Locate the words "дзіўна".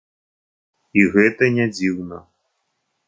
1.75-2.17